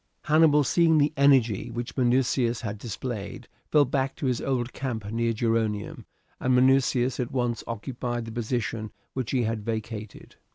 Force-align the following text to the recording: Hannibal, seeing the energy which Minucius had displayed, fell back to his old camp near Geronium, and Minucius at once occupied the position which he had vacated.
Hannibal, 0.23 0.63
seeing 0.63 0.97
the 0.97 1.13
energy 1.15 1.69
which 1.69 1.95
Minucius 1.95 2.61
had 2.61 2.79
displayed, 2.79 3.47
fell 3.69 3.85
back 3.85 4.15
to 4.15 4.25
his 4.25 4.41
old 4.41 4.73
camp 4.73 5.05
near 5.11 5.31
Geronium, 5.31 6.07
and 6.39 6.55
Minucius 6.55 7.19
at 7.19 7.31
once 7.31 7.63
occupied 7.67 8.25
the 8.25 8.31
position 8.31 8.91
which 9.13 9.29
he 9.29 9.43
had 9.43 9.63
vacated. 9.63 10.37